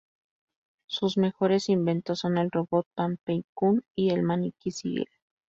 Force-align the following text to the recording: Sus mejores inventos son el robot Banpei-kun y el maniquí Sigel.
Sus 0.89 1.15
mejores 1.15 1.69
inventos 1.69 2.17
son 2.21 2.39
el 2.39 2.49
robot 2.49 2.87
Banpei-kun 2.97 3.83
y 3.95 4.09
el 4.09 4.23
maniquí 4.23 4.71
Sigel. 4.71 5.05